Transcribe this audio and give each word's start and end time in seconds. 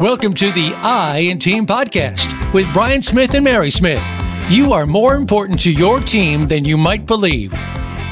Welcome 0.00 0.32
to 0.34 0.50
the 0.50 0.72
I 0.76 1.18
in 1.30 1.38
Team 1.38 1.66
podcast 1.66 2.52
with 2.52 2.72
Brian 2.72 3.00
Smith 3.00 3.34
and 3.34 3.44
Mary 3.44 3.70
Smith. 3.70 4.02
You 4.50 4.72
are 4.72 4.86
more 4.86 5.14
important 5.14 5.60
to 5.62 5.70
your 5.70 6.00
team 6.00 6.48
than 6.48 6.64
you 6.64 6.76
might 6.76 7.06
believe. 7.06 7.52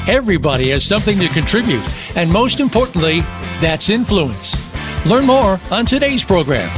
Everybody 0.07 0.69
has 0.69 0.85
something 0.85 1.19
to 1.19 1.27
contribute, 1.27 1.83
and 2.15 2.31
most 2.31 2.61
importantly, 2.61 3.19
that's 3.59 3.89
influence. 3.89 4.55
Learn 5.05 5.25
more 5.25 5.59
on 5.69 5.85
today's 5.85 6.23
program. 6.23 6.69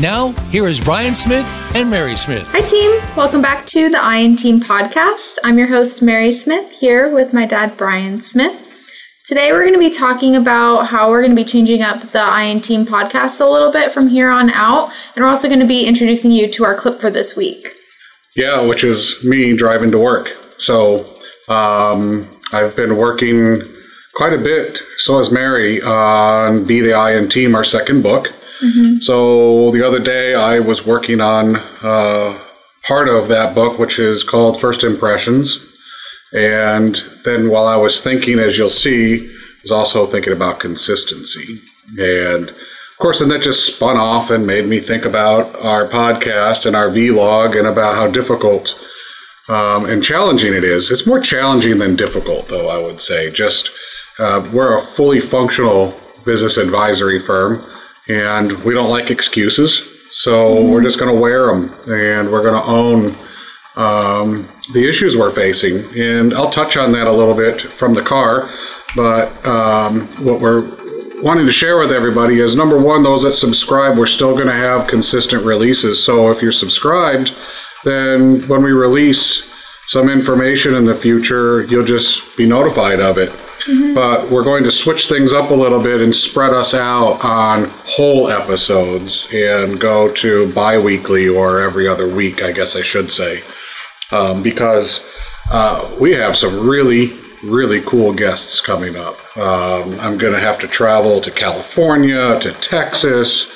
Now, 0.00 0.32
here 0.50 0.68
is 0.68 0.80
Brian 0.80 1.14
Smith 1.14 1.46
and 1.74 1.90
Mary 1.90 2.16
Smith. 2.16 2.46
Hi, 2.52 2.62
team. 2.62 3.02
Welcome 3.14 3.42
back 3.42 3.66
to 3.66 3.90
the 3.90 4.02
I 4.02 4.16
in 4.18 4.36
Team 4.36 4.60
podcast. 4.60 5.36
I'm 5.44 5.58
your 5.58 5.68
host, 5.68 6.00
Mary 6.00 6.32
Smith, 6.32 6.70
here 6.70 7.12
with 7.12 7.34
my 7.34 7.44
dad, 7.44 7.76
Brian 7.76 8.22
Smith. 8.22 8.65
Today, 9.26 9.50
we're 9.50 9.62
going 9.62 9.72
to 9.72 9.80
be 9.80 9.90
talking 9.90 10.36
about 10.36 10.86
how 10.86 11.10
we're 11.10 11.20
going 11.20 11.34
to 11.34 11.36
be 11.36 11.44
changing 11.44 11.82
up 11.82 12.12
the 12.12 12.20
I 12.20 12.44
in 12.44 12.60
Team 12.60 12.86
podcast 12.86 13.40
a 13.40 13.50
little 13.50 13.72
bit 13.72 13.90
from 13.90 14.06
here 14.06 14.30
on 14.30 14.50
out. 14.50 14.92
And 15.16 15.24
we're 15.24 15.28
also 15.28 15.48
going 15.48 15.58
to 15.58 15.66
be 15.66 15.84
introducing 15.84 16.30
you 16.30 16.48
to 16.52 16.64
our 16.64 16.76
clip 16.76 17.00
for 17.00 17.10
this 17.10 17.34
week. 17.34 17.74
Yeah, 18.36 18.60
which 18.60 18.84
is 18.84 19.16
me 19.24 19.56
driving 19.56 19.90
to 19.90 19.98
work. 19.98 20.30
So 20.58 21.12
um, 21.48 22.40
I've 22.52 22.76
been 22.76 22.96
working 22.96 23.62
quite 24.14 24.32
a 24.32 24.38
bit, 24.38 24.78
so 24.98 25.18
has 25.18 25.32
Mary, 25.32 25.82
on 25.82 26.64
Be 26.64 26.80
the 26.80 26.92
I 26.92 27.16
in 27.16 27.28
Team, 27.28 27.56
our 27.56 27.64
second 27.64 28.04
book. 28.04 28.32
Mm-hmm. 28.62 28.98
So 29.00 29.72
the 29.72 29.84
other 29.84 29.98
day, 29.98 30.36
I 30.36 30.60
was 30.60 30.86
working 30.86 31.20
on 31.20 31.56
uh, 31.56 32.40
part 32.86 33.08
of 33.08 33.26
that 33.26 33.56
book, 33.56 33.80
which 33.80 33.98
is 33.98 34.22
called 34.22 34.60
First 34.60 34.84
Impressions 34.84 35.75
and 36.32 36.96
then 37.24 37.48
while 37.48 37.66
I 37.66 37.76
was 37.76 38.00
thinking, 38.00 38.38
as 38.38 38.58
you'll 38.58 38.68
see, 38.68 39.26
I 39.26 39.32
was 39.62 39.72
also 39.72 40.06
thinking 40.06 40.32
about 40.32 40.60
consistency. 40.60 41.60
And 41.98 42.50
of 42.50 42.98
course, 42.98 43.20
and 43.20 43.30
that 43.30 43.42
just 43.42 43.74
spun 43.74 43.96
off 43.96 44.30
and 44.30 44.46
made 44.46 44.66
me 44.66 44.80
think 44.80 45.04
about 45.04 45.54
our 45.56 45.86
podcast 45.86 46.66
and 46.66 46.74
our 46.74 46.88
vlog 46.88 47.58
and 47.58 47.66
about 47.66 47.94
how 47.94 48.08
difficult 48.08 48.74
um, 49.48 49.84
and 49.84 50.02
challenging 50.02 50.54
it 50.54 50.64
is. 50.64 50.90
It's 50.90 51.06
more 51.06 51.20
challenging 51.20 51.78
than 51.78 51.94
difficult, 51.94 52.48
though, 52.48 52.68
I 52.68 52.78
would 52.78 53.00
say. 53.00 53.30
Just 53.30 53.70
uh, 54.18 54.48
we're 54.52 54.76
a 54.76 54.82
fully 54.82 55.20
functional 55.20 55.98
business 56.24 56.56
advisory 56.56 57.20
firm 57.20 57.64
and 58.08 58.52
we 58.64 58.74
don't 58.74 58.90
like 58.90 59.10
excuses. 59.10 59.86
So 60.10 60.56
mm-hmm. 60.56 60.70
we're 60.70 60.82
just 60.82 60.98
going 60.98 61.14
to 61.14 61.20
wear 61.20 61.46
them 61.46 61.74
and 61.88 62.30
we're 62.30 62.42
going 62.42 62.60
to 62.60 62.68
own 62.68 63.16
um, 63.76 64.48
the 64.72 64.88
issues 64.88 65.16
we're 65.16 65.30
facing. 65.30 65.84
And 65.98 66.34
I'll 66.34 66.50
touch 66.50 66.76
on 66.76 66.92
that 66.92 67.06
a 67.06 67.12
little 67.12 67.34
bit 67.34 67.60
from 67.60 67.94
the 67.94 68.02
car. 68.02 68.48
But 68.94 69.44
um, 69.46 70.06
what 70.24 70.40
we're 70.40 70.74
wanting 71.22 71.46
to 71.46 71.52
share 71.52 71.78
with 71.78 71.92
everybody 71.92 72.40
is 72.40 72.56
number 72.56 72.78
one, 72.78 73.02
those 73.02 73.22
that 73.22 73.32
subscribe, 73.32 73.98
we're 73.98 74.06
still 74.06 74.32
going 74.32 74.46
to 74.46 74.52
have 74.52 74.88
consistent 74.88 75.44
releases. 75.44 76.02
So 76.04 76.30
if 76.30 76.42
you're 76.42 76.52
subscribed, 76.52 77.34
then 77.84 78.46
when 78.48 78.62
we 78.62 78.72
release 78.72 79.52
some 79.88 80.08
information 80.08 80.74
in 80.74 80.84
the 80.84 80.94
future, 80.94 81.62
you'll 81.64 81.84
just 81.84 82.36
be 82.36 82.46
notified 82.46 83.00
of 83.00 83.18
it. 83.18 83.30
Mm-hmm. 83.66 83.94
But 83.94 84.30
we're 84.30 84.44
going 84.44 84.64
to 84.64 84.70
switch 84.70 85.08
things 85.08 85.32
up 85.32 85.50
a 85.50 85.54
little 85.54 85.82
bit 85.82 86.00
and 86.00 86.14
spread 86.14 86.52
us 86.52 86.74
out 86.74 87.24
on 87.24 87.70
whole 87.84 88.28
episodes 88.28 89.28
and 89.32 89.80
go 89.80 90.12
to 90.14 90.52
bi 90.52 90.78
weekly 90.78 91.28
or 91.28 91.60
every 91.60 91.86
other 91.88 92.08
week, 92.08 92.42
I 92.42 92.52
guess 92.52 92.76
I 92.76 92.82
should 92.82 93.10
say 93.10 93.42
um, 94.10 94.42
because 94.42 95.04
uh, 95.50 95.94
we 96.00 96.12
have 96.12 96.36
some 96.36 96.66
really, 96.66 97.16
really 97.42 97.80
cool 97.82 98.12
guests 98.12 98.60
coming 98.60 98.96
up. 98.96 99.18
Um, 99.36 99.98
I'm 100.00 100.18
going 100.18 100.32
to 100.32 100.40
have 100.40 100.58
to 100.60 100.68
travel 100.68 101.20
to 101.20 101.30
California, 101.30 102.38
to 102.40 102.52
Texas, 102.54 103.46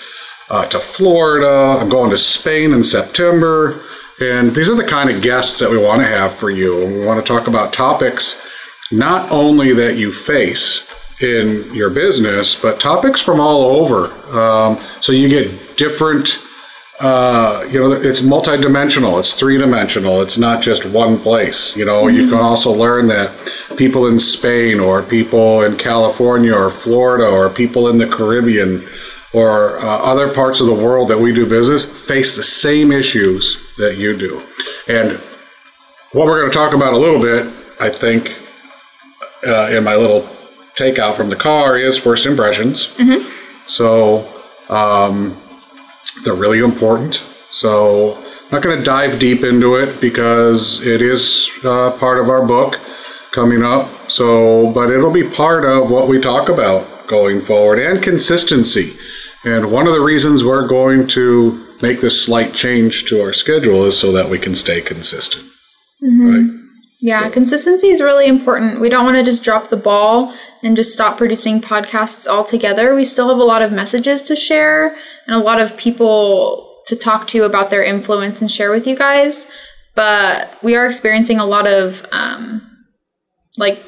uh, 0.51 0.67
to 0.67 0.79
Florida. 0.79 1.79
I'm 1.81 1.89
going 1.89 2.11
to 2.11 2.19
Spain 2.19 2.73
in 2.73 2.85
September. 2.85 3.83
And 4.21 4.55
these 4.55 4.69
are 4.69 4.75
the 4.75 4.85
kind 4.85 5.09
of 5.11 5.23
guests 5.23 5.59
that 5.61 5.71
we 5.71 5.79
want 5.79 6.03
to 6.03 6.09
have 6.09 6.35
for 6.35 6.51
you. 6.51 6.77
We 6.77 7.05
want 7.05 7.25
to 7.25 7.33
talk 7.33 7.47
about 7.49 7.73
topics 7.73 8.47
not 8.93 9.31
only 9.31 9.73
that 9.73 9.97
you 9.97 10.13
face 10.13 10.87
in 11.21 11.73
your 11.75 11.91
business, 11.91 12.55
but 12.55 12.81
topics 12.81 13.21
from 13.21 13.41
all 13.41 13.63
over. 13.63 14.13
Um, 14.37 14.81
so 15.01 15.13
you 15.13 15.29
get 15.29 15.77
different 15.77 16.41
uh, 17.01 17.67
you 17.71 17.81
know, 17.81 17.93
it's 17.93 18.21
multidimensional. 18.21 19.19
It's 19.19 19.33
three 19.33 19.57
dimensional. 19.57 20.21
It's 20.21 20.37
not 20.37 20.63
just 20.63 20.85
one 20.85 21.19
place. 21.19 21.75
You 21.75 21.87
know, 21.87 22.05
mm-hmm. 22.05 22.17
you 22.17 22.29
can 22.29 22.39
also 22.39 22.71
learn 22.71 23.07
that 23.09 23.35
people 23.77 24.07
in 24.07 24.19
Spain 24.19 24.81
or 24.81 25.03
people 25.03 25.63
in 25.63 25.79
California 25.79 26.55
or 26.55 26.69
Florida 26.69 27.25
or 27.25 27.49
people 27.49 27.89
in 27.89 27.97
the 27.97 28.07
Caribbean 28.07 28.87
or 29.33 29.79
uh, 29.79 29.85
other 29.85 30.35
parts 30.35 30.61
of 30.61 30.67
the 30.67 30.75
world 30.75 31.09
that 31.09 31.19
we 31.19 31.33
do 31.33 31.47
business 31.47 31.87
face 32.07 32.37
the 32.37 32.43
same 32.43 32.93
issues 32.93 33.59
that 33.79 33.97
you 33.97 34.15
do. 34.15 34.47
And 34.87 35.13
what 36.13 36.27
we're 36.27 36.41
going 36.41 36.51
to 36.51 36.57
talk 36.57 36.75
about 36.75 36.93
a 36.93 36.99
little 36.99 37.21
bit, 37.21 37.51
I 37.81 37.89
think, 37.89 38.37
uh, 39.47 39.69
in 39.71 39.85
my 39.85 39.97
little 39.97 40.29
takeout 40.75 41.17
from 41.17 41.31
the 41.31 41.37
car 41.37 41.79
is 41.79 41.97
first 41.97 42.27
impressions. 42.27 42.89
Mm-hmm. 42.89 43.27
So, 43.69 44.29
um, 44.69 45.41
they're 46.25 46.35
really 46.35 46.59
important. 46.59 47.25
So 47.51 48.17
I'm 48.17 48.51
not 48.53 48.63
going 48.63 48.79
to 48.79 48.85
dive 48.85 49.19
deep 49.19 49.43
into 49.43 49.75
it 49.75 50.01
because 50.01 50.85
it 50.87 51.03
is 51.03 51.51
uh, 51.65 51.93
part 51.99 52.19
of 52.19 52.29
our 52.29 52.47
book 52.47 52.79
coming 53.33 53.63
up. 53.63 54.11
So, 54.11 54.73
but 54.73 54.91
it'll 54.91 55.13
be 55.13 55.29
part 55.29 55.65
of 55.65 55.91
what 55.91 56.09
we 56.09 56.21
talk 56.21 56.49
about 56.49 57.07
going 57.09 57.43
forward 57.43 57.79
and 57.79 58.03
consistency. 58.03 58.97
And 59.45 59.71
one 59.73 59.87
of 59.87 59.95
the 59.95 60.01
reasons 60.01 60.45
we're 60.45 60.69
going 60.69 61.07
to 61.09 61.67
make 61.81 62.01
this 62.01 62.25
slight 62.25 62.55
change 62.55 63.07
to 63.07 63.23
our 63.23 63.33
schedule 63.33 63.87
is 63.87 63.99
so 63.99 64.13
that 64.13 64.29
we 64.29 64.39
can 64.39 64.55
stay 64.55 64.81
consistent. 64.81 65.45
Mm-hmm. 66.03 66.27
Right? 66.27 66.61
Yeah, 67.01 67.23
yeah, 67.23 67.31
consistency 67.31 67.89
is 67.89 68.03
really 68.03 68.27
important. 68.27 68.81
We 68.81 68.91
don't 68.91 69.07
want 69.07 69.17
to 69.17 69.25
just 69.25 69.43
drop 69.43 69.71
the 69.71 69.77
ball 69.77 70.35
and 70.63 70.77
just 70.77 70.93
stop 70.93 71.17
producing 71.17 71.61
podcasts 71.61 72.27
altogether. 72.27 72.95
We 72.95 73.07
still 73.07 73.31
have 73.31 73.39
a 73.39 73.45
lot 73.45 73.63
of 73.63 73.73
messages 73.73 74.23
to 74.25 74.37
share 74.37 74.95
and 75.31 75.41
a 75.41 75.45
lot 75.45 75.61
of 75.61 75.77
people 75.77 76.83
to 76.87 76.97
talk 76.97 77.29
to 77.29 77.45
about 77.45 77.71
their 77.71 77.85
influence 77.85 78.41
and 78.41 78.51
share 78.51 78.73
with 78.73 78.85
you 78.85 78.97
guys. 78.97 79.47
But 79.95 80.51
we 80.63 80.75
are 80.75 80.87
experiencing 80.87 81.39
a 81.39 81.47
lot 81.47 81.69
of 81.69 82.05
um, 82.11 82.85
like 83.57 83.81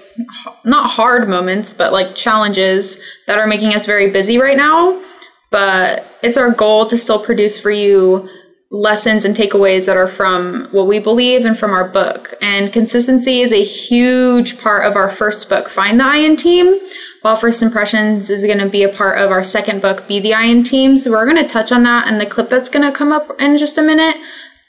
not 0.64 0.88
hard 0.88 1.28
moments, 1.28 1.72
but 1.72 1.92
like 1.92 2.14
challenges 2.14 2.97
that 3.26 3.38
are 3.38 3.48
making 3.48 3.75
us 3.75 3.86
very 3.86 4.10
busy 4.10 4.38
right 4.38 4.56
now. 4.56 5.02
But 5.50 6.06
it's 6.22 6.38
our 6.38 6.52
goal 6.52 6.86
to 6.86 6.97
still 6.97 7.22
produce 7.22 7.58
for 7.58 7.72
you 7.72 8.28
lessons 8.72 9.26
and 9.26 9.36
takeaways 9.36 9.84
that 9.84 9.98
are 9.98 10.08
from 10.08 10.66
what 10.72 10.86
we 10.86 10.98
believe 10.98 11.44
and 11.44 11.58
from 11.58 11.72
our 11.72 11.86
book. 11.86 12.32
And 12.40 12.72
consistency 12.72 13.42
is 13.42 13.52
a 13.52 13.62
huge 13.62 14.58
part 14.58 14.86
of 14.86 14.96
our 14.96 15.10
first 15.10 15.50
book, 15.50 15.68
Find 15.68 16.00
the 16.00 16.04
I 16.04 16.16
in 16.16 16.36
Team, 16.36 16.80
while 17.20 17.36
First 17.36 17.62
Impressions 17.62 18.30
is 18.30 18.44
going 18.44 18.58
to 18.58 18.68
be 18.68 18.82
a 18.82 18.88
part 18.88 19.18
of 19.18 19.30
our 19.30 19.44
second 19.44 19.82
book, 19.82 20.08
Be 20.08 20.20
the 20.20 20.32
I 20.32 20.44
in 20.44 20.64
Team. 20.64 20.96
So 20.96 21.10
we're 21.10 21.26
going 21.26 21.46
to 21.46 21.52
touch 21.52 21.70
on 21.70 21.82
that 21.82 22.08
in 22.08 22.16
the 22.16 22.24
clip 22.24 22.48
that's 22.48 22.70
going 22.70 22.90
to 22.90 22.96
come 22.96 23.12
up 23.12 23.38
in 23.40 23.58
just 23.58 23.76
a 23.76 23.82
minute. 23.82 24.16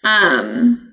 Um, 0.04 0.92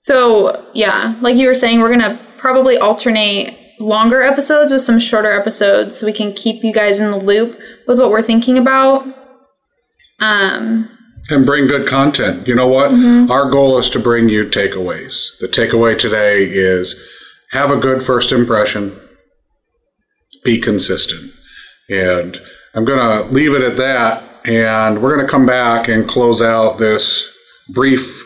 so 0.00 0.68
yeah, 0.74 1.16
like 1.20 1.36
you 1.36 1.46
were 1.46 1.54
saying, 1.54 1.78
we're 1.78 1.96
going 1.96 2.00
to 2.00 2.20
probably 2.38 2.76
alternate 2.76 3.56
longer 3.78 4.20
episodes 4.20 4.72
with 4.72 4.80
some 4.80 4.98
shorter 4.98 5.30
episodes 5.30 5.96
so 5.96 6.06
we 6.06 6.12
can 6.12 6.32
keep 6.32 6.64
you 6.64 6.72
guys 6.72 6.98
in 6.98 7.12
the 7.12 7.18
loop 7.18 7.56
with 7.86 8.00
what 8.00 8.10
we're 8.10 8.20
thinking 8.20 8.58
about. 8.58 9.06
Um, 10.18 10.97
and 11.30 11.44
bring 11.44 11.66
good 11.66 11.86
content. 11.86 12.46
You 12.46 12.54
know 12.54 12.66
what? 12.66 12.90
Mm-hmm. 12.90 13.30
Our 13.30 13.50
goal 13.50 13.78
is 13.78 13.90
to 13.90 13.98
bring 13.98 14.28
you 14.28 14.46
takeaways. 14.46 15.38
The 15.40 15.48
takeaway 15.48 15.98
today 15.98 16.44
is 16.44 16.98
have 17.50 17.70
a 17.70 17.76
good 17.76 18.02
first 18.02 18.32
impression, 18.32 18.98
be 20.44 20.60
consistent. 20.60 21.32
And 21.90 22.40
I'm 22.74 22.84
going 22.84 22.98
to 22.98 23.32
leave 23.32 23.52
it 23.54 23.62
at 23.62 23.76
that. 23.76 24.24
And 24.44 25.02
we're 25.02 25.14
going 25.14 25.26
to 25.26 25.30
come 25.30 25.46
back 25.46 25.88
and 25.88 26.08
close 26.08 26.40
out 26.40 26.78
this 26.78 27.30
brief, 27.70 28.22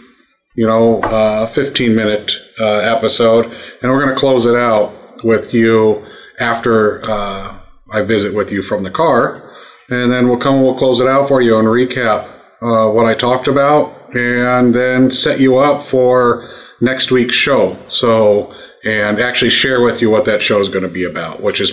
you 0.55 0.67
know, 0.67 1.01
uh, 1.01 1.47
15 1.47 1.95
minute 1.95 2.33
uh, 2.61 2.79
episode. 2.79 3.47
And 3.83 3.91
we're 3.91 4.05
going 4.05 4.15
to 4.15 4.21
close 4.21 4.47
it 4.47 4.55
out 4.55 5.25
with 5.25 5.53
you 5.53 6.05
after 6.39 7.01
uh, 7.11 7.59
I 7.91 8.03
visit 8.03 8.35
with 8.35 8.53
you 8.53 8.63
from 8.63 8.85
the 8.85 8.91
car. 8.91 9.51
And 9.91 10.11
then 10.13 10.29
we'll 10.29 10.39
come, 10.39 10.57
and 10.57 10.65
we'll 10.65 10.77
close 10.77 11.01
it 11.01 11.09
out 11.09 11.29
for 11.29 11.43
you 11.43 11.59
and 11.59 11.67
recap 11.67 12.29
uh, 12.63 12.89
what 12.91 13.07
I 13.07 13.15
talked 13.15 13.49
about, 13.49 14.15
and 14.15 14.75
then 14.75 15.11
set 15.11 15.41
you 15.41 15.59
up 15.59 15.85
for 15.85 16.47
next 16.81 17.11
week's 17.11 17.35
show. 17.35 17.77
So, 17.89 18.55
and 18.85 19.21
actually 19.21 19.51
share 19.51 19.83
with 19.83 20.01
you 20.01 20.11
what 20.11 20.25
that 20.27 20.43
show 20.43 20.61
is 20.61 20.69
going 20.69 20.85
to 20.85 20.89
be 20.89 21.05
about, 21.05 21.43
which 21.43 21.61
is 21.61 21.73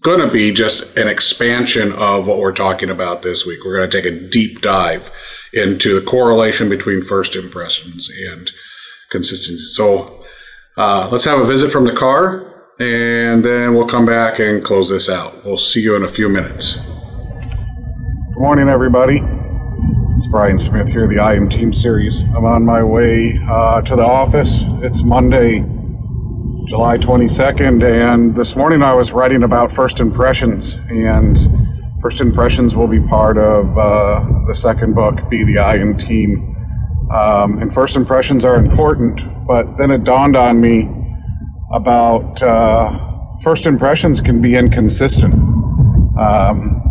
going 0.00 0.20
to 0.20 0.30
be 0.30 0.52
just 0.52 0.96
an 0.96 1.08
expansion 1.08 1.92
of 1.92 2.26
what 2.26 2.38
we're 2.38 2.52
talking 2.52 2.90
about 2.90 3.22
this 3.22 3.46
week. 3.46 3.60
We're 3.64 3.76
going 3.76 3.90
to 3.90 4.02
take 4.02 4.12
a 4.12 4.28
deep 4.28 4.60
dive 4.60 5.10
into 5.52 5.98
the 5.98 6.06
correlation 6.06 6.68
between 6.68 7.02
first 7.02 7.34
impressions 7.34 8.10
and 8.30 8.50
consistency. 9.10 9.58
So, 9.58 10.24
uh, 10.76 11.08
let's 11.10 11.24
have 11.24 11.40
a 11.40 11.44
visit 11.44 11.72
from 11.72 11.84
the 11.84 11.92
car, 11.92 12.72
and 12.78 13.44
then 13.44 13.74
we'll 13.74 13.88
come 13.88 14.06
back 14.06 14.38
and 14.38 14.64
close 14.64 14.88
this 14.88 15.08
out. 15.08 15.44
We'll 15.44 15.56
see 15.56 15.80
you 15.80 15.96
in 15.96 16.04
a 16.04 16.08
few 16.08 16.28
minutes. 16.28 16.76
Good 16.76 18.38
morning, 18.38 18.68
everybody. 18.68 19.20
It's 20.20 20.26
Brian 20.26 20.58
Smith 20.58 20.90
here, 20.90 21.08
the 21.08 21.18
I 21.18 21.32
in 21.32 21.48
Team 21.48 21.72
series. 21.72 22.20
I'm 22.20 22.44
on 22.44 22.62
my 22.62 22.82
way 22.82 23.40
uh, 23.48 23.80
to 23.80 23.96
the 23.96 24.04
office. 24.04 24.64
It's 24.82 25.02
Monday, 25.02 25.60
July 26.68 26.98
22nd, 26.98 27.82
and 27.82 28.36
this 28.36 28.54
morning 28.54 28.82
I 28.82 28.92
was 28.92 29.12
writing 29.12 29.44
about 29.44 29.72
first 29.72 29.98
impressions, 29.98 30.74
and 30.90 31.38
first 32.02 32.20
impressions 32.20 32.76
will 32.76 32.86
be 32.86 33.00
part 33.00 33.38
of 33.38 33.78
uh, 33.78 34.22
the 34.46 34.54
second 34.54 34.94
book, 34.94 35.14
Be 35.30 35.42
the 35.42 35.56
I 35.56 35.76
in 35.76 35.96
Team. 35.96 36.54
Um, 37.10 37.56
and 37.56 37.72
first 37.72 37.96
impressions 37.96 38.44
are 38.44 38.56
important, 38.56 39.22
but 39.46 39.78
then 39.78 39.90
it 39.90 40.04
dawned 40.04 40.36
on 40.36 40.60
me 40.60 40.86
about 41.72 42.42
uh, 42.42 43.38
first 43.42 43.64
impressions 43.64 44.20
can 44.20 44.42
be 44.42 44.54
inconsistent. 44.54 45.32
Um, 46.18 46.89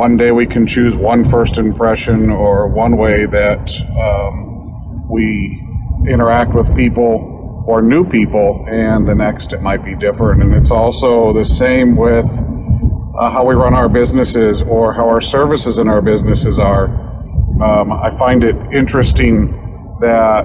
one 0.00 0.16
day 0.16 0.30
we 0.30 0.46
can 0.46 0.66
choose 0.66 0.96
one 0.96 1.28
first 1.28 1.58
impression 1.58 2.30
or 2.30 2.66
one 2.68 2.96
way 2.96 3.26
that 3.26 3.70
um, 4.00 5.06
we 5.10 5.62
interact 6.08 6.54
with 6.54 6.74
people 6.74 7.62
or 7.66 7.82
new 7.82 8.08
people, 8.08 8.64
and 8.70 9.06
the 9.06 9.14
next 9.14 9.52
it 9.52 9.60
might 9.60 9.84
be 9.84 9.94
different. 9.96 10.42
And 10.42 10.54
it's 10.54 10.70
also 10.70 11.34
the 11.34 11.44
same 11.44 11.96
with 11.96 12.24
uh, 12.24 13.28
how 13.28 13.44
we 13.44 13.54
run 13.54 13.74
our 13.74 13.90
businesses 13.90 14.62
or 14.62 14.94
how 14.94 15.06
our 15.06 15.20
services 15.20 15.78
in 15.78 15.86
our 15.86 16.00
businesses 16.00 16.58
are. 16.58 16.86
Um, 17.62 17.92
I 17.92 18.10
find 18.16 18.42
it 18.42 18.56
interesting 18.72 19.48
that 20.00 20.44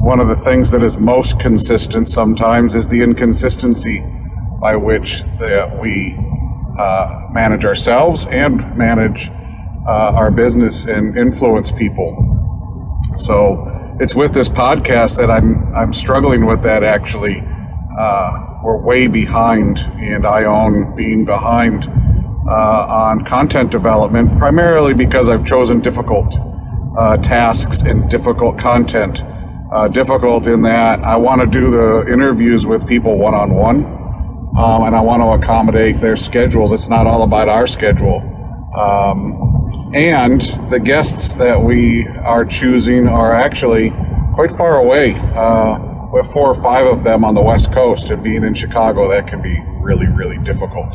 one 0.00 0.20
of 0.20 0.28
the 0.28 0.36
things 0.36 0.70
that 0.70 0.84
is 0.84 0.96
most 0.96 1.40
consistent 1.40 2.08
sometimes 2.08 2.76
is 2.76 2.86
the 2.86 3.02
inconsistency 3.02 3.98
by 4.60 4.76
which 4.76 5.24
that 5.40 5.76
we 5.80 6.16
uh, 6.78 7.28
manage 7.30 7.64
ourselves 7.64 8.26
and 8.26 8.76
manage 8.76 9.30
uh, 9.86 10.12
our 10.14 10.30
business 10.30 10.84
and 10.84 11.18
influence 11.18 11.72
people. 11.72 12.08
So 13.18 13.66
it's 14.00 14.14
with 14.14 14.32
this 14.32 14.48
podcast 14.48 15.18
that 15.18 15.30
I'm 15.30 15.74
I'm 15.74 15.92
struggling 15.92 16.46
with 16.46 16.62
that 16.62 16.82
actually. 16.82 17.42
Uh, 17.98 18.60
we're 18.64 18.80
way 18.80 19.06
behind, 19.08 19.78
and 19.78 20.26
I 20.26 20.44
own 20.44 20.94
being 20.96 21.24
behind 21.24 21.86
uh, 22.48 22.86
on 23.08 23.24
content 23.24 23.70
development, 23.70 24.38
primarily 24.38 24.94
because 24.94 25.28
I've 25.28 25.44
chosen 25.44 25.80
difficult 25.80 26.36
uh, 26.96 27.16
tasks 27.18 27.82
and 27.82 28.08
difficult 28.08 28.58
content. 28.58 29.22
Difficult 29.92 30.46
in 30.46 30.60
that 30.62 31.00
I 31.02 31.16
want 31.16 31.40
to 31.40 31.46
do 31.46 31.70
the 31.70 32.12
interviews 32.12 32.66
with 32.66 32.86
people 32.86 33.16
one 33.16 33.34
on 33.34 33.54
one, 33.54 33.84
and 34.84 34.94
I 34.94 35.00
want 35.00 35.22
to 35.22 35.28
accommodate 35.28 36.00
their 36.00 36.16
schedules. 36.16 36.72
It's 36.72 36.88
not 36.88 37.06
all 37.06 37.22
about 37.22 37.48
our 37.48 37.66
schedule. 37.66 38.20
Um, 38.76 39.90
and 39.94 40.40
the 40.70 40.80
guests 40.80 41.36
that 41.36 41.62
we 41.62 42.06
are 42.22 42.44
choosing 42.44 43.08
are 43.08 43.32
actually 43.32 43.90
quite 44.34 44.50
far 44.52 44.78
away. 44.78 45.14
Uh, 45.14 45.78
we 46.12 46.20
have 46.20 46.30
four 46.30 46.48
or 46.48 46.62
five 46.62 46.86
of 46.86 47.04
them 47.04 47.24
on 47.24 47.34
the 47.34 47.42
West 47.42 47.72
Coast, 47.72 48.10
and 48.10 48.22
being 48.22 48.44
in 48.44 48.54
Chicago, 48.54 49.08
that 49.08 49.26
can 49.26 49.40
be 49.40 49.58
really, 49.80 50.06
really 50.06 50.38
difficult. 50.38 50.94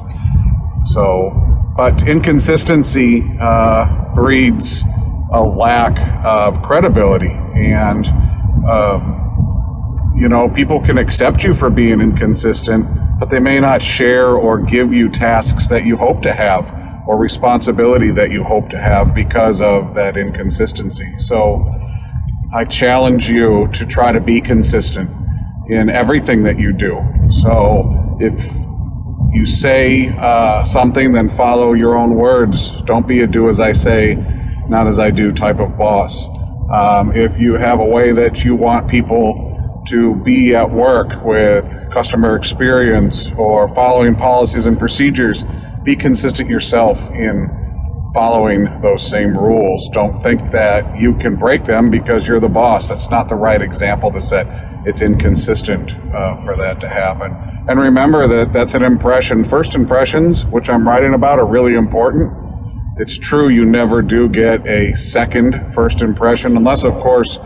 So, 0.85 1.31
but 1.75 2.07
inconsistency 2.07 3.23
uh, 3.39 4.13
breeds 4.13 4.83
a 5.31 5.41
lack 5.41 5.97
of 6.23 6.61
credibility, 6.61 7.31
and 7.55 8.07
um, 8.67 10.13
you 10.15 10.29
know, 10.29 10.49
people 10.49 10.79
can 10.81 10.97
accept 10.97 11.43
you 11.43 11.53
for 11.53 11.69
being 11.69 12.01
inconsistent, 12.01 12.87
but 13.19 13.29
they 13.29 13.39
may 13.39 13.59
not 13.59 13.81
share 13.81 14.29
or 14.29 14.59
give 14.59 14.93
you 14.93 15.09
tasks 15.09 15.67
that 15.67 15.85
you 15.85 15.97
hope 15.97 16.21
to 16.21 16.33
have 16.33 16.71
or 17.07 17.17
responsibility 17.17 18.11
that 18.11 18.31
you 18.31 18.43
hope 18.43 18.69
to 18.69 18.77
have 18.77 19.15
because 19.15 19.61
of 19.61 19.93
that 19.93 20.17
inconsistency. 20.17 21.17
So, 21.17 21.69
I 22.53 22.63
challenge 22.63 23.29
you 23.29 23.67
to 23.73 23.85
try 23.85 24.11
to 24.11 24.21
be 24.21 24.39
consistent 24.39 25.09
in 25.69 25.89
everything 25.89 26.43
that 26.43 26.57
you 26.57 26.71
do. 26.71 26.97
So, 27.29 28.17
if 28.19 28.33
you 29.33 29.45
say 29.45 30.09
uh, 30.17 30.63
something, 30.63 31.11
then 31.11 31.29
follow 31.29 31.73
your 31.73 31.95
own 31.95 32.15
words. 32.15 32.81
Don't 32.83 33.07
be 33.07 33.21
a 33.21 33.27
do 33.27 33.49
as 33.49 33.59
I 33.59 33.71
say, 33.73 34.15
not 34.67 34.87
as 34.87 34.99
I 34.99 35.11
do 35.11 35.31
type 35.31 35.59
of 35.59 35.77
boss. 35.77 36.27
Um, 36.73 37.13
if 37.13 37.37
you 37.37 37.53
have 37.55 37.79
a 37.79 37.85
way 37.85 38.11
that 38.11 38.43
you 38.43 38.55
want 38.55 38.89
people 38.89 39.66
to 39.89 40.15
be 40.17 40.55
at 40.55 40.69
work 40.69 41.23
with 41.23 41.91
customer 41.91 42.35
experience 42.35 43.31
or 43.33 43.73
following 43.73 44.15
policies 44.15 44.65
and 44.65 44.77
procedures, 44.77 45.43
be 45.83 45.95
consistent 45.95 46.49
yourself 46.49 46.99
in 47.11 47.49
following 48.13 48.65
those 48.81 49.07
same 49.07 49.37
rules. 49.37 49.89
Don't 49.89 50.17
think 50.23 50.51
that 50.51 50.99
you 50.99 51.13
can 51.15 51.35
break 51.35 51.65
them 51.65 51.91
because 51.91 52.27
you're 52.27 52.39
the 52.39 52.49
boss. 52.49 52.87
That's 52.87 53.09
not 53.09 53.29
the 53.29 53.35
right 53.35 53.61
example 53.61 54.11
to 54.11 54.19
set. 54.19 54.47
It's 54.87 55.01
inconsistent 55.01 55.91
uh, 56.13 56.37
for 56.43 56.55
that 56.55 56.81
to 56.81 56.89
happen. 56.89 57.35
And 57.69 57.79
remember 57.79 58.27
that 58.27 58.53
that's 58.53 58.73
an 58.73 58.83
impression. 58.83 59.43
First 59.43 59.75
impressions, 59.75 60.45
which 60.47 60.69
I'm 60.69 60.87
writing 60.87 61.13
about, 61.13 61.39
are 61.39 61.45
really 61.45 61.75
important. 61.75 62.33
It's 62.97 63.17
true 63.17 63.49
you 63.49 63.65
never 63.65 64.01
do 64.01 64.27
get 64.27 64.65
a 64.65 64.95
second 64.95 65.71
first 65.73 66.01
impression, 66.01 66.57
unless, 66.57 66.83
of 66.83 66.97
course, 66.97 67.37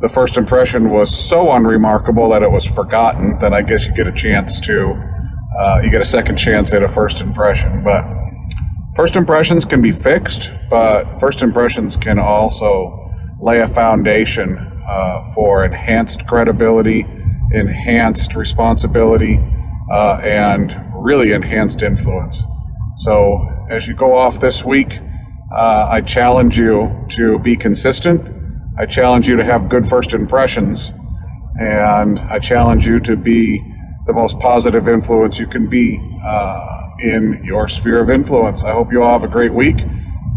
the 0.00 0.08
first 0.08 0.36
impression 0.36 0.90
was 0.90 1.14
so 1.14 1.52
unremarkable 1.52 2.30
that 2.30 2.42
it 2.42 2.50
was 2.50 2.64
forgotten. 2.64 3.38
Then 3.38 3.54
I 3.54 3.62
guess 3.62 3.86
you 3.86 3.94
get 3.94 4.06
a 4.06 4.12
chance 4.12 4.60
to, 4.60 4.92
uh, 5.58 5.80
you 5.82 5.90
get 5.90 6.00
a 6.00 6.04
second 6.04 6.36
chance 6.36 6.72
at 6.72 6.82
a 6.82 6.88
first 6.88 7.20
impression. 7.20 7.82
But 7.84 8.04
First 8.96 9.14
impressions 9.14 9.64
can 9.64 9.80
be 9.80 9.92
fixed, 9.92 10.52
but 10.68 11.20
first 11.20 11.42
impressions 11.42 11.96
can 11.96 12.18
also 12.18 13.10
lay 13.40 13.60
a 13.60 13.68
foundation 13.68 14.58
uh, 14.58 15.32
for 15.32 15.64
enhanced 15.64 16.26
credibility, 16.26 17.06
enhanced 17.52 18.34
responsibility, 18.34 19.38
uh, 19.92 20.16
and 20.16 20.76
really 20.92 21.32
enhanced 21.32 21.82
influence. 21.82 22.42
So, 22.96 23.48
as 23.70 23.86
you 23.86 23.94
go 23.94 24.16
off 24.16 24.40
this 24.40 24.64
week, 24.64 24.98
uh, 25.56 25.86
I 25.88 26.00
challenge 26.00 26.58
you 26.58 27.06
to 27.10 27.38
be 27.38 27.56
consistent. 27.56 28.39
I 28.80 28.86
challenge 28.86 29.28
you 29.28 29.36
to 29.36 29.44
have 29.44 29.68
good 29.68 29.86
first 29.86 30.14
impressions. 30.14 30.90
And 31.56 32.18
I 32.18 32.38
challenge 32.38 32.86
you 32.86 32.98
to 33.00 33.14
be 33.14 33.62
the 34.06 34.14
most 34.14 34.38
positive 34.38 34.88
influence 34.88 35.38
you 35.38 35.46
can 35.46 35.68
be 35.68 36.00
uh, 36.24 36.88
in 37.00 37.42
your 37.44 37.68
sphere 37.68 38.00
of 38.00 38.08
influence. 38.08 38.64
I 38.64 38.72
hope 38.72 38.90
you 38.90 39.02
all 39.02 39.12
have 39.12 39.28
a 39.28 39.30
great 39.30 39.52
week, 39.52 39.76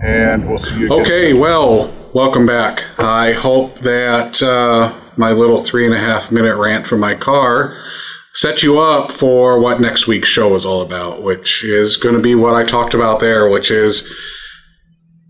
and 0.03 0.49
we'll 0.49 0.57
see 0.57 0.77
you. 0.77 0.91
Okay, 0.91 1.31
soon. 1.31 1.39
well, 1.39 1.93
welcome 2.13 2.45
back. 2.45 2.83
I 2.99 3.31
hope 3.31 3.79
that 3.79 4.43
uh, 4.43 4.93
my 5.15 5.31
little 5.31 5.59
three 5.59 5.85
and 5.85 5.95
a 5.95 5.99
half 5.99 6.29
minute 6.29 6.57
rant 6.57 6.85
from 6.85 6.99
my 6.99 7.15
car 7.15 7.77
set 8.33 8.61
you 8.61 8.77
up 8.77 9.13
for 9.13 9.57
what 9.57 9.79
next 9.79 10.05
week's 10.05 10.27
show 10.27 10.53
is 10.55 10.65
all 10.65 10.81
about, 10.81 11.21
which 11.21 11.63
is 11.63 11.95
going 11.95 12.15
to 12.15 12.21
be 12.21 12.35
what 12.35 12.55
I 12.55 12.65
talked 12.65 12.93
about 12.93 13.21
there, 13.21 13.47
which 13.47 13.71
is 13.71 14.05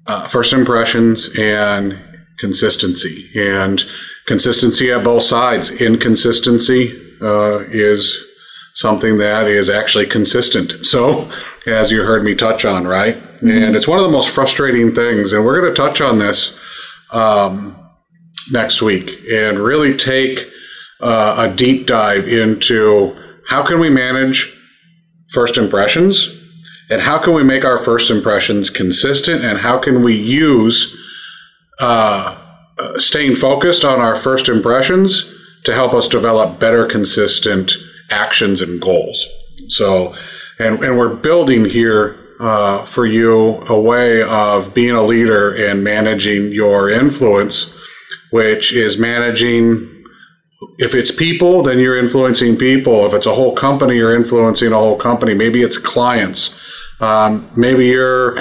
uh, 0.08 0.28
first 0.28 0.52
impressions 0.52 1.30
and 1.38 2.00
consistency. 2.44 3.30
And 3.36 3.82
consistency 4.26 4.92
at 4.92 5.02
both 5.02 5.24
sides. 5.24 5.72
Inconsistency 5.72 6.92
uh, 7.22 7.60
is 7.70 8.22
something 8.74 9.18
that 9.18 9.48
is 9.48 9.70
actually 9.70 10.08
consistent. 10.08 10.86
So, 10.86 11.32
as 11.66 11.90
you 11.90 12.04
heard 12.04 12.26
me 12.26 12.36
touch 12.36 12.66
on, 12.66 12.86
right? 12.86 13.16
Mm-hmm. 13.16 13.50
And 13.50 13.76
it's 13.78 13.88
one 13.88 13.98
of 13.98 14.04
the 14.04 14.12
most 14.12 14.30
frustrating 14.30 14.94
things. 14.94 15.32
And 15.32 15.46
we're 15.46 15.62
going 15.62 15.74
to 15.74 15.82
touch 15.82 16.02
on 16.02 16.20
this 16.20 16.60
um, 17.14 17.80
next 18.52 18.82
week 18.82 19.10
and 19.32 19.58
really 19.58 19.96
take 19.96 20.46
uh, 21.00 21.48
a 21.50 21.56
deep 21.56 21.88
dive 21.88 22.28
into 22.28 23.16
how 23.48 23.64
can 23.64 23.80
we 23.80 23.90
manage 23.90 24.54
first 25.32 25.58
impressions 25.58 26.30
and 26.90 27.02
how 27.02 27.18
can 27.20 27.34
we 27.34 27.44
make 27.44 27.64
our 27.64 27.82
first 27.82 28.12
impressions 28.12 28.70
consistent 28.70 29.46
and 29.46 29.60
how 29.60 29.80
can 29.80 30.04
we 30.04 30.14
use 30.14 31.00
uh, 31.80 32.40
uh 32.78 33.00
staying 33.00 33.36
focused 33.36 33.86
on 33.86 34.00
our 34.00 34.16
first 34.16 34.50
impressions 34.50 35.34
to 35.64 35.74
help 35.74 35.94
us 35.94 36.08
develop 36.08 36.60
better 36.60 36.86
consistent 36.86 37.72
actions 38.10 38.62
and 38.62 38.82
goals. 38.82 39.26
So, 39.70 40.14
and, 40.60 40.84
and 40.84 40.98
we're 40.98 41.16
building 41.16 41.66
here 41.66 42.20
uh, 42.40 42.86
for 42.86 43.06
you 43.06 43.62
a 43.68 43.80
way 43.80 44.22
of 44.24 44.74
being 44.74 44.92
a 44.92 45.04
leader 45.04 45.54
and 45.54 45.84
managing 45.84 46.52
your 46.52 46.90
influence, 46.90 47.74
which 48.32 48.74
is 48.74 48.98
managing. 48.98 49.90
If 50.78 50.96
it's 50.96 51.12
people, 51.12 51.62
then 51.64 51.80
you're 51.80 51.98
influencing 51.98 52.58
people. 52.58 53.06
If 53.06 53.14
it's 53.14 53.26
a 53.26 53.34
whole 53.34 53.56
company, 53.56 53.96
you're 53.96 54.16
influencing 54.16 54.72
a 54.72 54.78
whole 54.78 54.98
company. 54.98 55.34
Maybe 55.34 55.62
it's 55.62 55.78
clients. 55.78 56.60
Um, 57.00 57.50
maybe 57.56 57.88
you're 57.88 58.38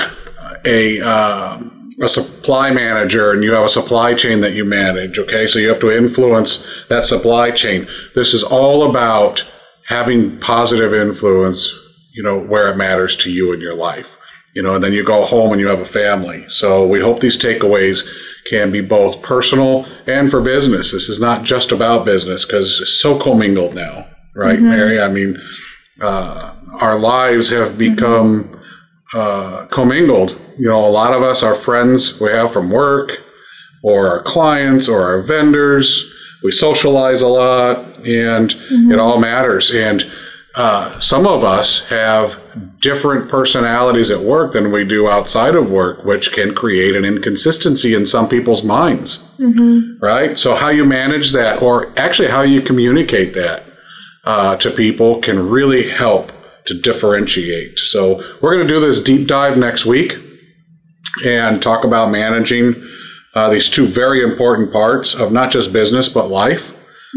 a 0.64 1.00
uh, 1.00 1.62
a 2.02 2.08
supply 2.08 2.70
manager 2.70 3.32
and 3.32 3.42
you 3.42 3.52
have 3.52 3.64
a 3.64 3.68
supply 3.68 4.14
chain 4.14 4.40
that 4.40 4.54
you 4.54 4.64
manage. 4.64 5.18
Okay, 5.18 5.46
so 5.46 5.58
you 5.58 5.68
have 5.68 5.80
to 5.80 5.90
influence 5.90 6.84
that 6.88 7.04
supply 7.04 7.50
chain. 7.50 7.86
This 8.14 8.34
is 8.34 8.42
all 8.42 8.88
about 8.88 9.44
having 9.86 10.38
positive 10.40 10.92
influence, 10.92 11.72
you 12.12 12.22
know, 12.22 12.40
where 12.40 12.68
it 12.70 12.76
matters 12.76 13.16
to 13.16 13.30
you 13.30 13.52
in 13.52 13.60
your 13.60 13.74
life. 13.74 14.16
You 14.54 14.62
know, 14.62 14.74
and 14.74 14.84
then 14.84 14.92
you 14.92 15.02
go 15.02 15.24
home 15.24 15.52
and 15.52 15.60
you 15.60 15.68
have 15.68 15.80
a 15.80 15.86
family. 15.86 16.44
So 16.48 16.86
we 16.86 17.00
hope 17.00 17.20
these 17.20 17.38
takeaways 17.38 18.06
can 18.44 18.70
be 18.70 18.82
both 18.82 19.22
personal 19.22 19.86
and 20.06 20.30
for 20.30 20.42
business. 20.42 20.92
This 20.92 21.08
is 21.08 21.20
not 21.20 21.44
just 21.44 21.72
about 21.72 22.04
business 22.04 22.44
because 22.44 22.80
it's 22.82 23.00
so 23.00 23.18
commingled 23.18 23.74
now, 23.74 24.06
right, 24.34 24.58
mm-hmm. 24.58 24.68
Mary? 24.68 25.00
I 25.00 25.08
mean, 25.08 25.40
uh, 26.02 26.54
our 26.80 26.98
lives 26.98 27.48
have 27.48 27.78
become 27.78 28.44
mm-hmm. 28.44 28.62
Uh, 29.14 29.66
commingled. 29.66 30.38
You 30.58 30.68
know, 30.68 30.86
a 30.86 30.88
lot 30.88 31.12
of 31.12 31.22
us 31.22 31.42
are 31.42 31.54
friends 31.54 32.20
we 32.20 32.30
have 32.30 32.52
from 32.52 32.70
work 32.70 33.22
or 33.82 34.08
our 34.08 34.22
clients 34.22 34.88
or 34.88 35.02
our 35.02 35.22
vendors. 35.22 36.12
We 36.42 36.52
socialize 36.52 37.22
a 37.22 37.28
lot 37.28 37.84
and 38.06 38.50
mm-hmm. 38.50 38.92
it 38.92 38.98
all 38.98 39.18
matters. 39.18 39.70
And 39.70 40.10
uh, 40.54 40.98
some 41.00 41.26
of 41.26 41.44
us 41.44 41.86
have 41.88 42.38
different 42.80 43.28
personalities 43.28 44.10
at 44.10 44.20
work 44.20 44.52
than 44.52 44.70
we 44.70 44.84
do 44.84 45.08
outside 45.08 45.54
of 45.54 45.70
work, 45.70 46.04
which 46.04 46.32
can 46.32 46.54
create 46.54 46.94
an 46.94 47.04
inconsistency 47.04 47.94
in 47.94 48.04
some 48.04 48.28
people's 48.28 48.62
minds. 48.62 49.18
Mm-hmm. 49.38 50.04
Right? 50.04 50.38
So, 50.38 50.54
how 50.54 50.68
you 50.68 50.84
manage 50.84 51.32
that, 51.32 51.62
or 51.62 51.90
actually 51.98 52.28
how 52.28 52.42
you 52.42 52.60
communicate 52.60 53.32
that 53.34 53.62
uh, 54.24 54.56
to 54.56 54.70
people, 54.70 55.20
can 55.20 55.48
really 55.48 55.88
help 55.88 56.32
to 56.66 56.80
differentiate. 56.80 57.78
So, 57.78 58.22
we're 58.40 58.54
going 58.54 58.66
to 58.66 58.72
do 58.72 58.80
this 58.80 59.02
deep 59.02 59.28
dive 59.28 59.56
next 59.56 59.86
week 59.86 60.16
and 61.24 61.62
talk 61.62 61.84
about 61.84 62.10
managing 62.10 62.74
uh, 63.34 63.50
these 63.50 63.68
two 63.68 63.86
very 63.86 64.22
important 64.22 64.72
parts 64.72 65.14
of 65.14 65.32
not 65.32 65.50
just 65.50 65.72
business 65.72 66.08
but 66.08 66.28
life 66.28 66.72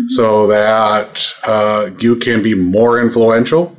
so 0.07 0.47
that 0.47 1.33
uh, 1.43 1.89
you 1.99 2.17
can 2.17 2.43
be 2.43 2.53
more 2.53 2.99
influential, 2.99 3.75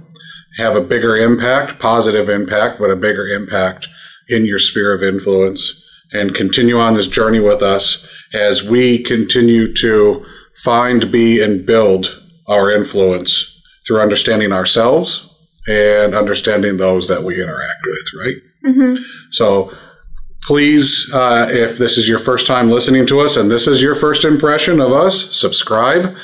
have 0.59 0.75
a 0.75 0.81
bigger 0.81 1.17
impact, 1.17 1.79
positive 1.79 2.29
impact, 2.29 2.79
but 2.79 2.91
a 2.91 2.97
bigger 2.97 3.27
impact 3.27 3.87
in 4.29 4.47
your 4.47 4.59
sphere 4.59 4.95
of 4.95 5.03
influence, 5.03 5.83
and 6.13 6.35
continue 6.35 6.79
on 6.79 6.95
this 6.95 7.07
journey 7.07 7.41
with 7.41 7.63
us 7.63 8.07
as 8.33 8.65
we 8.65 9.03
continue 9.03 9.73
to 9.75 10.25
find, 10.65 11.13
be, 11.13 11.43
and 11.43 11.67
build 11.67 12.23
our 12.49 12.71
influence 12.71 13.63
through 13.87 14.01
understanding 14.01 14.53
ourselves 14.53 15.36
and 15.67 16.15
understanding 16.15 16.77
those 16.77 17.09
that 17.09 17.23
we 17.23 17.43
interact 17.43 17.85
with, 17.85 18.25
right? 18.25 18.37
Mm-hmm. 18.65 19.03
So 19.31 19.73
Please, 20.47 21.11
uh, 21.13 21.49
if 21.51 21.77
this 21.77 21.99
is 21.99 22.09
your 22.09 22.21
first 22.21 22.47
time 22.47 22.71
listening 22.71 23.05
to 23.09 23.19
us 23.19 23.37
and 23.37 23.51
this 23.51 23.67
is 23.67 23.83
your 23.83 23.97
first 23.97 24.25
impression 24.25 24.81
of 24.81 24.93
us, 24.93 25.37
subscribe. 25.37 26.17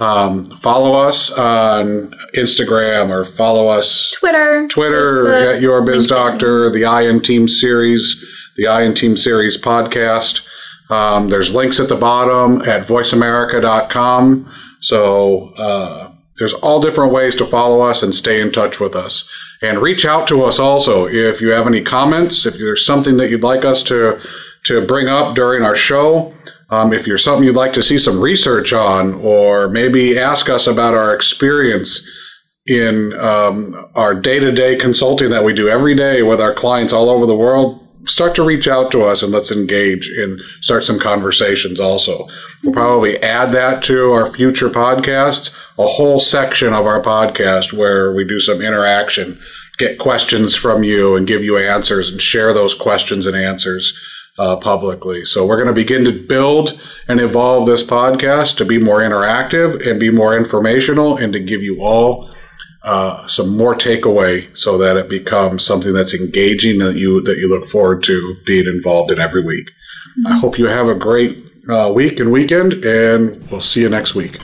Um, 0.00 0.44
follow 0.44 0.92
us 0.92 1.30
on 1.30 2.14
Instagram 2.34 3.08
or 3.08 3.24
follow 3.24 3.68
us 3.68 4.10
Twitter, 4.10 4.68
Twitter 4.68 5.24
Facebook, 5.24 5.54
at 5.54 5.62
Your 5.62 5.82
Biz 5.82 6.06
Doctor, 6.06 6.70
the 6.70 6.84
I 6.84 7.02
in 7.02 7.20
Team 7.20 7.48
series, 7.48 8.22
the 8.56 8.66
I 8.66 8.82
in 8.82 8.94
Team 8.94 9.16
series 9.16 9.56
podcast. 9.56 10.42
Um, 10.90 11.30
there's 11.30 11.54
links 11.54 11.80
at 11.80 11.88
the 11.88 11.96
bottom 11.96 12.60
at 12.62 12.86
voiceamerica.com. 12.86 14.52
So 14.80 15.54
uh, 15.54 16.09
there's 16.40 16.54
all 16.54 16.80
different 16.80 17.12
ways 17.12 17.36
to 17.36 17.44
follow 17.44 17.82
us 17.82 18.02
and 18.02 18.14
stay 18.14 18.40
in 18.40 18.50
touch 18.50 18.80
with 18.80 18.96
us. 18.96 19.28
And 19.60 19.78
reach 19.78 20.06
out 20.06 20.26
to 20.28 20.42
us 20.42 20.58
also 20.58 21.06
if 21.06 21.38
you 21.40 21.50
have 21.50 21.66
any 21.66 21.82
comments, 21.82 22.46
if 22.46 22.54
there's 22.54 22.84
something 22.84 23.18
that 23.18 23.28
you'd 23.28 23.42
like 23.42 23.64
us 23.64 23.82
to, 23.84 24.18
to 24.64 24.84
bring 24.86 25.06
up 25.06 25.36
during 25.36 25.62
our 25.62 25.76
show. 25.76 26.32
Um, 26.70 26.94
if 26.94 27.06
you're 27.06 27.18
something 27.18 27.44
you'd 27.44 27.56
like 27.56 27.74
to 27.74 27.82
see 27.82 27.98
some 27.98 28.20
research 28.20 28.72
on, 28.72 29.14
or 29.16 29.68
maybe 29.68 30.18
ask 30.18 30.48
us 30.48 30.66
about 30.66 30.94
our 30.94 31.14
experience 31.14 32.08
in 32.66 33.12
um, 33.20 33.90
our 33.94 34.14
day 34.14 34.40
to 34.40 34.50
day 34.50 34.76
consulting 34.76 35.28
that 35.30 35.44
we 35.44 35.52
do 35.52 35.68
every 35.68 35.94
day 35.94 36.22
with 36.22 36.40
our 36.40 36.54
clients 36.54 36.94
all 36.94 37.10
over 37.10 37.26
the 37.26 37.36
world, 37.36 37.86
start 38.06 38.34
to 38.34 38.44
reach 38.44 38.66
out 38.66 38.90
to 38.92 39.02
us 39.02 39.22
and 39.22 39.32
let's 39.32 39.52
engage 39.52 40.08
and 40.08 40.40
start 40.60 40.84
some 40.84 40.98
conversations 40.98 41.80
also. 41.80 42.26
We'll 42.62 42.72
probably 42.72 43.22
add 43.22 43.52
that 43.52 43.82
to 43.84 44.12
our 44.12 44.30
future 44.30 44.70
podcasts, 44.70 45.54
a 45.78 45.86
whole 45.86 46.18
section 46.18 46.72
of 46.72 46.86
our 46.86 47.02
podcast 47.02 47.72
where 47.72 48.12
we 48.12 48.24
do 48.24 48.40
some 48.40 48.62
interaction, 48.62 49.38
get 49.78 49.98
questions 49.98 50.54
from 50.54 50.82
you 50.82 51.16
and 51.16 51.26
give 51.26 51.42
you 51.42 51.58
answers 51.58 52.10
and 52.10 52.20
share 52.20 52.52
those 52.52 52.74
questions 52.74 53.26
and 53.26 53.36
answers 53.36 53.98
uh, 54.38 54.56
publicly. 54.56 55.24
So 55.24 55.44
we're 55.44 55.56
going 55.56 55.68
to 55.68 55.74
begin 55.74 56.04
to 56.04 56.12
build 56.12 56.80
and 57.08 57.20
evolve 57.20 57.66
this 57.66 57.82
podcast 57.82 58.56
to 58.56 58.64
be 58.64 58.78
more 58.78 59.00
interactive 59.00 59.86
and 59.86 60.00
be 60.00 60.10
more 60.10 60.36
informational 60.36 61.16
and 61.16 61.32
to 61.32 61.40
give 61.40 61.62
you 61.62 61.82
all 61.82 62.30
uh, 62.82 63.26
some 63.26 63.56
more 63.56 63.74
takeaway 63.74 64.56
so 64.56 64.78
that 64.78 64.96
it 64.96 65.08
becomes 65.08 65.64
something 65.64 65.92
that's 65.92 66.14
engaging 66.14 66.78
that 66.78 66.96
you 66.96 67.22
that 67.22 67.36
you 67.36 67.48
look 67.48 67.68
forward 67.68 68.02
to 68.04 68.36
being 68.46 68.66
involved 68.66 69.10
in 69.10 69.18
every 69.18 69.44
week. 69.44 69.66
Mm-hmm. 69.66 70.26
I 70.28 70.38
hope 70.38 70.58
you 70.58 70.66
have 70.66 70.88
a 70.88 70.94
great 70.94 71.44
uh, 71.68 71.92
week 71.94 72.20
and 72.20 72.32
weekend, 72.32 72.72
and 72.84 73.50
we'll 73.50 73.60
see 73.60 73.82
you 73.82 73.88
next 73.88 74.14
week. 74.14 74.38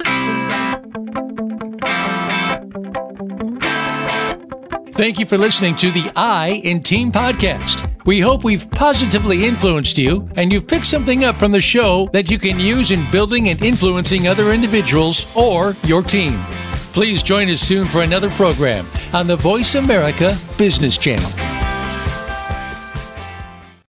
Thank 4.92 5.18
you 5.18 5.26
for 5.26 5.36
listening 5.36 5.76
to 5.76 5.90
the 5.90 6.10
I 6.16 6.62
in 6.64 6.82
Team 6.82 7.12
podcast. 7.12 7.92
We 8.06 8.20
hope 8.20 8.44
we've 8.44 8.70
positively 8.70 9.44
influenced 9.44 9.98
you 9.98 10.26
and 10.36 10.50
you've 10.50 10.66
picked 10.66 10.86
something 10.86 11.24
up 11.24 11.38
from 11.38 11.50
the 11.50 11.60
show 11.60 12.08
that 12.12 12.30
you 12.30 12.38
can 12.38 12.58
use 12.58 12.92
in 12.92 13.10
building 13.10 13.50
and 13.50 13.60
influencing 13.60 14.26
other 14.26 14.52
individuals 14.52 15.26
or 15.34 15.76
your 15.84 16.02
team. 16.02 16.42
Please 16.96 17.22
join 17.22 17.50
us 17.50 17.60
soon 17.60 17.86
for 17.86 18.00
another 18.00 18.30
program 18.30 18.86
on 19.12 19.26
the 19.26 19.36
Voice 19.36 19.74
America 19.74 20.34
Business 20.56 20.96
Channel. 20.96 21.45